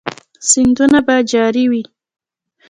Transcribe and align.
سیندونه 0.49 0.99
به 1.05 1.15
جاری 1.31 1.65
وي؟ 1.71 1.83